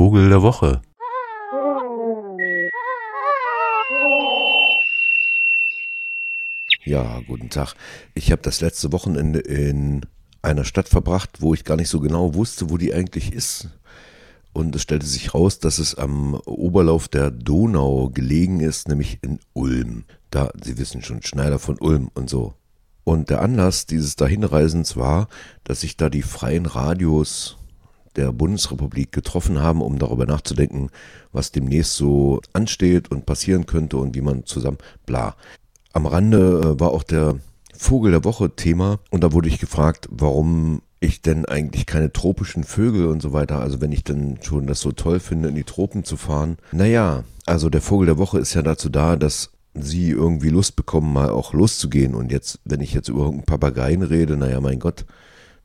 [0.00, 0.80] Vogel der Woche.
[6.86, 7.74] Ja, guten Tag.
[8.14, 10.06] Ich habe das letzte Wochenende in
[10.40, 13.68] einer Stadt verbracht, wo ich gar nicht so genau wusste, wo die eigentlich ist.
[14.54, 19.38] Und es stellte sich raus, dass es am Oberlauf der Donau gelegen ist, nämlich in
[19.52, 20.04] Ulm.
[20.30, 22.54] Da, Sie wissen schon, Schneider von Ulm und so.
[23.04, 25.28] Und der Anlass dieses Dahinreisens war,
[25.62, 27.58] dass sich da die freien Radios
[28.16, 30.90] der Bundesrepublik getroffen haben, um darüber nachzudenken,
[31.32, 35.36] was demnächst so ansteht und passieren könnte und wie man zusammen bla.
[35.92, 37.36] Am Rande äh, war auch der
[37.76, 42.64] Vogel der Woche Thema und da wurde ich gefragt, warum ich denn eigentlich keine tropischen
[42.64, 45.64] Vögel und so weiter, also wenn ich denn schon das so toll finde, in die
[45.64, 46.58] Tropen zu fahren.
[46.72, 51.12] Naja, also der Vogel der Woche ist ja dazu da, dass sie irgendwie Lust bekommen,
[51.12, 52.14] mal auch loszugehen.
[52.14, 55.06] Und jetzt, wenn ich jetzt über irgendeinen Papageien rede, naja, mein Gott,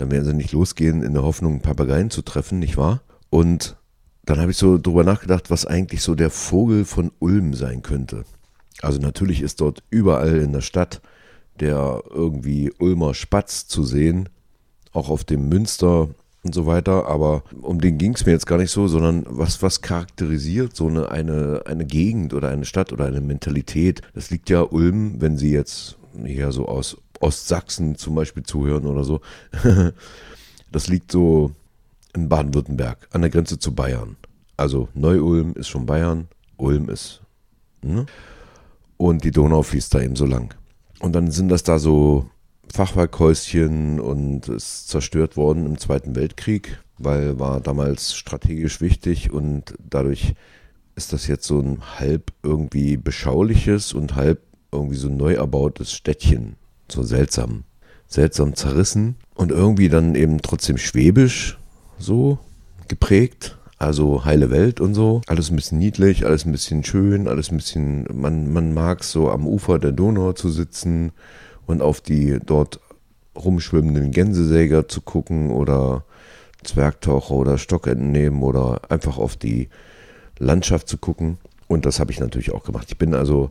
[0.00, 3.02] dann werden sie nicht losgehen in der Hoffnung, Papageien zu treffen, nicht wahr?
[3.28, 3.76] Und
[4.24, 8.24] dann habe ich so drüber nachgedacht, was eigentlich so der Vogel von Ulm sein könnte.
[8.82, 11.00] Also natürlich ist dort überall in der Stadt
[11.60, 14.28] der irgendwie Ulmer Spatz zu sehen,
[14.92, 16.08] auch auf dem Münster
[16.42, 19.62] und so weiter, aber um den ging es mir jetzt gar nicht so, sondern was,
[19.62, 24.00] was charakterisiert so eine, eine, eine Gegend oder eine Stadt oder eine Mentalität.
[24.14, 29.04] Das liegt ja Ulm, wenn Sie jetzt hier so aus Ostsachsen zum Beispiel zuhören oder
[29.04, 29.20] so.
[30.72, 31.52] das liegt so
[32.14, 34.16] in Baden-Württemberg, an der Grenze zu Bayern.
[34.56, 37.20] Also Neu-Ulm ist schon Bayern, Ulm ist.
[37.82, 38.06] Ne?
[38.96, 40.54] Und die Donau fließt da eben so lang.
[41.00, 42.28] Und dann sind das da so
[42.72, 50.34] Fachwerkhäuschen und ist zerstört worden im Zweiten Weltkrieg, weil war damals strategisch wichtig und dadurch
[50.94, 56.56] ist das jetzt so ein halb irgendwie beschauliches und halb irgendwie so neu erbautes Städtchen.
[56.88, 57.64] So seltsam,
[58.06, 61.58] seltsam zerrissen und irgendwie dann eben trotzdem schwäbisch
[61.98, 62.38] so
[62.88, 63.56] geprägt.
[63.78, 65.22] Also heile Welt und so.
[65.26, 69.30] Alles ein bisschen niedlich, alles ein bisschen schön, alles ein bisschen, man, man mag so
[69.30, 71.12] am Ufer der Donau zu sitzen
[71.70, 72.80] und auf die dort
[73.36, 76.04] rumschwimmenden Gänsesäger zu gucken oder
[76.64, 79.68] Zwergtaucher oder Stockenten nehmen oder einfach auf die
[80.38, 81.38] Landschaft zu gucken.
[81.68, 82.88] Und das habe ich natürlich auch gemacht.
[82.90, 83.50] Ich bin also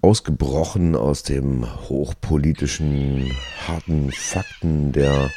[0.00, 3.30] ausgebrochen aus dem hochpolitischen,
[3.68, 5.30] harten Fakten der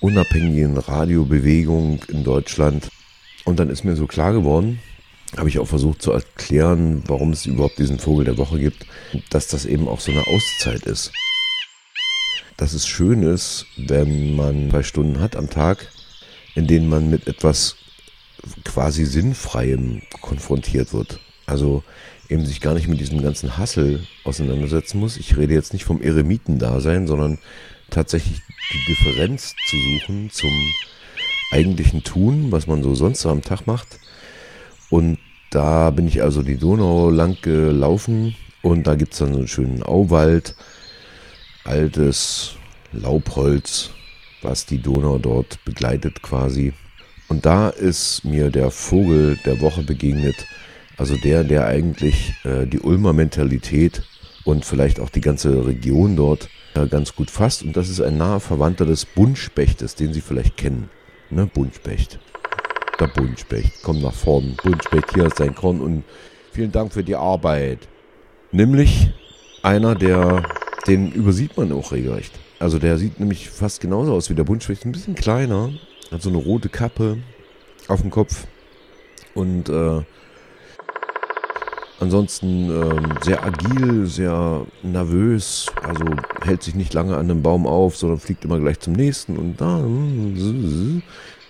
[0.00, 2.88] unabhängigen Radiobewegung in Deutschland.
[3.44, 4.80] Und dann ist mir so klar geworden,
[5.36, 8.86] habe ich auch versucht zu erklären, warum es überhaupt diesen Vogel der Woche gibt,
[9.30, 11.12] dass das eben auch so eine Auszeit ist
[12.56, 15.90] dass es schön ist, wenn man zwei Stunden hat am Tag,
[16.54, 17.76] in denen man mit etwas
[18.64, 21.20] quasi Sinnfreiem konfrontiert wird.
[21.46, 21.82] Also
[22.28, 25.16] eben sich gar nicht mit diesem ganzen Hassel auseinandersetzen muss.
[25.16, 27.38] Ich rede jetzt nicht vom Eremitendasein, sondern
[27.90, 28.40] tatsächlich
[28.72, 30.50] die Differenz zu suchen zum
[31.52, 33.98] eigentlichen Tun, was man so sonst am Tag macht.
[34.90, 35.18] Und
[35.50, 39.48] da bin ich also die Donau lang gelaufen und da gibt es dann so einen
[39.48, 40.56] schönen Auwald
[41.64, 42.56] altes
[42.92, 43.90] Laubholz,
[44.42, 46.72] was die Donau dort begleitet quasi.
[47.28, 50.46] Und da ist mir der Vogel der Woche begegnet,
[50.96, 54.02] also der, der eigentlich äh, die Ulmer Mentalität
[54.44, 57.62] und vielleicht auch die ganze Region dort äh, ganz gut fasst.
[57.62, 60.90] Und das ist ein naher Verwandter des Buntspächtes, den Sie vielleicht kennen.
[61.30, 62.20] Ne, Buntspecht.
[63.00, 63.72] Der Buntspecht.
[63.82, 64.56] Komm nach vorn.
[64.62, 66.04] Buntspecht, hier ist dein Korn und
[66.52, 67.88] vielen Dank für die Arbeit.
[68.52, 69.10] Nämlich
[69.62, 70.44] einer, der
[70.86, 72.32] den übersieht man auch regelrecht.
[72.58, 75.72] Also der sieht nämlich fast genauso aus wie der Buntspecht, ein bisschen kleiner,
[76.10, 77.18] hat so eine rote Kappe
[77.88, 78.46] auf dem Kopf
[79.34, 80.02] und äh,
[82.00, 86.04] ansonsten äh, sehr agil, sehr nervös, also
[86.42, 89.60] hält sich nicht lange an einem Baum auf, sondern fliegt immer gleich zum nächsten und
[89.60, 89.84] da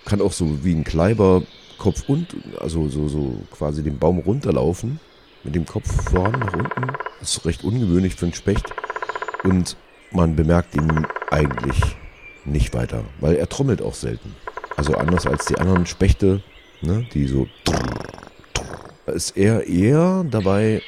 [0.04, 1.42] kann auch so wie ein Kleiber
[1.78, 2.28] Kopf und
[2.60, 5.00] also so so quasi den Baum runterlaufen
[5.42, 6.92] mit dem Kopf voran nach unten.
[7.20, 8.72] Das ist recht ungewöhnlich für einen Specht.
[9.44, 9.76] Und
[10.10, 11.76] man bemerkt ihn eigentlich
[12.44, 14.34] nicht weiter, weil er trommelt auch selten.
[14.76, 16.42] Also anders als die anderen Spechte,
[16.82, 17.46] ne, die so
[19.06, 20.82] ist er eher dabei,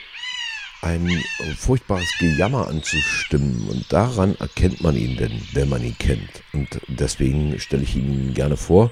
[0.82, 1.22] ein
[1.58, 3.68] furchtbares Gejammer anzustimmen.
[3.68, 6.42] Und daran erkennt man ihn denn, wenn man ihn kennt.
[6.52, 8.90] Und deswegen stelle ich ihn gerne vor,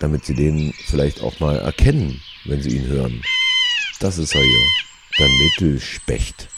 [0.00, 3.22] damit Sie den vielleicht auch mal erkennen, wenn Sie ihn hören.
[4.00, 4.68] Das ist er hier,
[5.18, 6.48] der Mittelspecht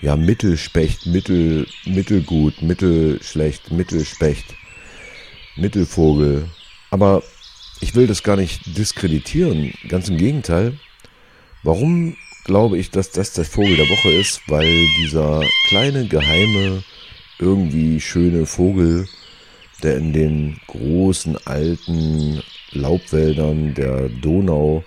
[0.00, 4.54] ja, Mittelspecht, Mittel, Mittelgut, Mittelschlecht, Mittelspecht,
[5.56, 6.48] Mittelvogel.
[6.90, 7.22] Aber
[7.80, 10.78] ich will das gar nicht diskreditieren, ganz im Gegenteil.
[11.62, 14.40] Warum glaube ich, dass das der Vogel der Woche ist?
[14.48, 16.82] Weil dieser kleine, geheime,
[17.38, 19.06] irgendwie schöne Vogel
[19.82, 22.42] der in den großen alten
[22.72, 24.84] Laubwäldern der Donau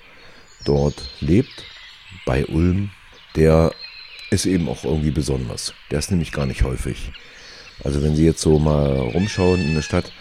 [0.66, 1.66] dort lebt,
[2.26, 2.92] bei Ulm,
[3.36, 3.72] der
[4.34, 5.74] ist eben auch irgendwie besonders.
[5.92, 7.12] Der ist nämlich gar nicht häufig.
[7.84, 10.12] Also wenn Sie jetzt so mal rumschauen in der Stadt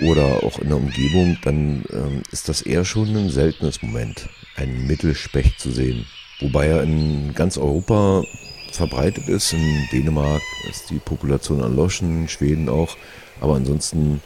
[0.00, 4.86] oder auch in der Umgebung, dann ähm, ist das eher schon ein seltenes Moment, einen
[4.86, 6.06] Mittelspecht zu sehen.
[6.40, 8.24] Wobei er in ganz Europa
[8.72, 9.52] verbreitet ist.
[9.52, 12.96] In Dänemark ist die Population erloschen, in Schweden auch.
[13.40, 14.20] Aber ansonsten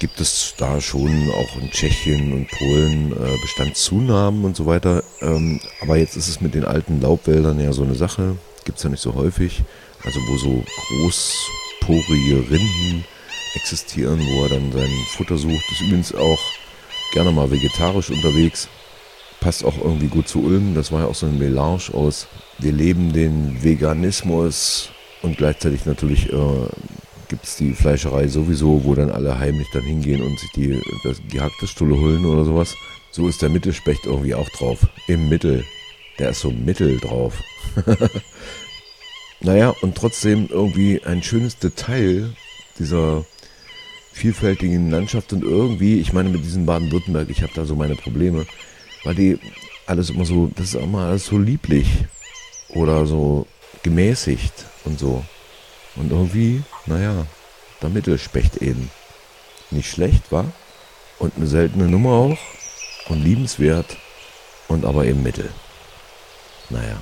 [0.00, 5.04] gibt es da schon auch in Tschechien und Polen äh, Bestandszunahmen und so weiter.
[5.20, 8.36] Ähm, aber jetzt ist es mit den alten Laubwäldern ja so eine Sache.
[8.64, 9.62] Gibt es ja nicht so häufig.
[10.02, 13.04] Also wo so großporige Rinden
[13.54, 15.70] existieren, wo er dann sein Futter sucht.
[15.70, 16.40] Ist übrigens auch
[17.12, 18.68] gerne mal vegetarisch unterwegs.
[19.40, 20.74] Passt auch irgendwie gut zu Ulm.
[20.74, 22.26] Das war ja auch so ein Melange aus,
[22.58, 24.90] wir leben den Veganismus
[25.22, 26.36] und gleichzeitig natürlich äh,
[27.30, 31.22] gibt es die Fleischerei sowieso, wo dann alle heimlich dann hingehen und sich die das,
[31.30, 32.74] gehackte Stulle holen oder sowas.
[33.12, 34.86] So ist der Mittelspecht irgendwie auch drauf.
[35.06, 35.64] Im Mittel.
[36.18, 37.34] Der ist so mittel drauf.
[39.40, 42.30] naja, und trotzdem irgendwie ein schönes Detail
[42.78, 43.24] dieser
[44.12, 48.44] vielfältigen Landschaft und irgendwie, ich meine mit diesem Baden-Württemberg, ich habe da so meine Probleme,
[49.04, 49.38] weil die
[49.86, 51.86] alles immer so, das ist immer alles so lieblich
[52.70, 53.46] oder so
[53.82, 54.52] gemäßigt
[54.84, 55.24] und so.
[55.96, 57.26] Und irgendwie, naja,
[57.82, 58.90] der Mittelspecht eben.
[59.70, 60.52] Nicht schlecht, war
[61.18, 62.38] Und eine seltene Nummer auch.
[63.08, 63.96] Und liebenswert.
[64.68, 65.50] Und aber eben Mittel.
[66.68, 67.00] Naja,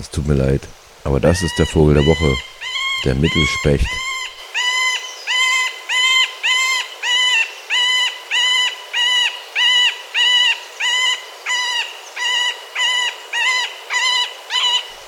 [0.00, 0.62] es tut mir leid.
[1.04, 2.36] Aber das ist der Vogel der Woche.
[3.04, 3.86] Der Mittelspecht.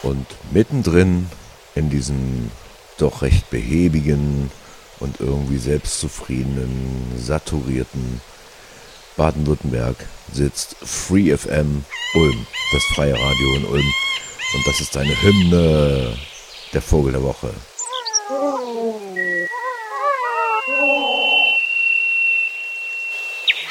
[0.03, 1.29] Und mittendrin
[1.75, 2.51] in diesem
[2.99, 4.51] doch recht behäbigen
[5.01, 8.21] und irgendwie selbstzufriedenen, saturierten
[9.17, 9.97] Baden-Württemberg
[10.33, 11.85] sitzt Free FM
[12.15, 13.95] Ulm, das freie Radio in Ulm.
[14.55, 16.17] Und das ist eine Hymne
[16.73, 17.53] der Vogel der Woche.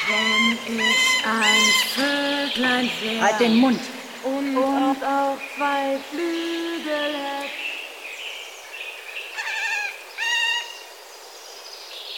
[0.06, 1.64] Wenn ich ein
[1.94, 3.22] Vöglein wäre.
[3.22, 3.80] Halt den Mund.
[4.22, 7.58] Und, und auch zwei Flügel hätte.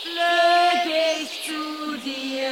[0.03, 2.50] Flöge ich zu dir,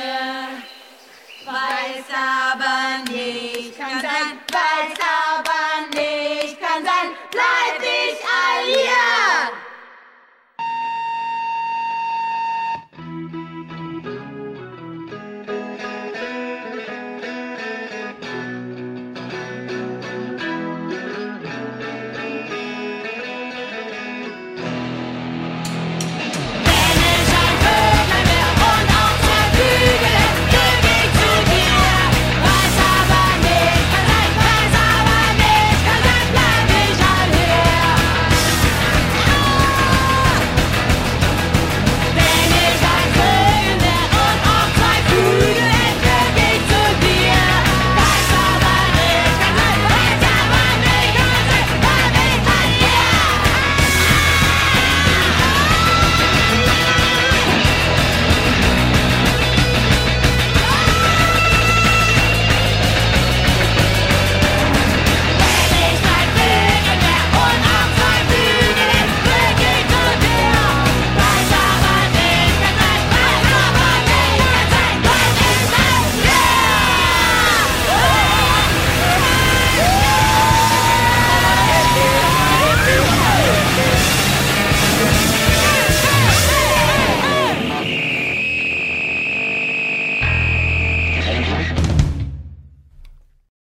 [1.46, 5.07] weiß aber nicht, kann sein, weiß